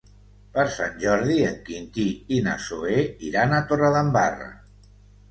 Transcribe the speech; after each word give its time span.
Per 0.53 0.63
Sant 0.75 0.93
Jordi 1.01 1.35
en 1.49 1.59
Quintí 1.67 2.05
i 2.37 2.39
na 2.47 2.55
Zoè 2.63 2.95
iran 3.27 3.53
a 3.53 3.61
Torredembarra. 3.73 4.49